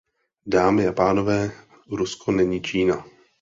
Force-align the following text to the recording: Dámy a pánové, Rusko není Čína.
Dámy 0.45 0.87
a 0.87 0.93
pánové, 0.93 1.51
Rusko 1.91 2.31
není 2.31 2.61
Čína. 2.61 3.05